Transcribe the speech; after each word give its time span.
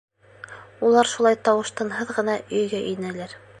Улар 0.87 1.09
шулай 1.11 1.37
тауыш-тынһыҙ 1.49 2.17
ғына 2.19 2.41
өйгә 2.61 2.83
инәләр. 2.97 3.41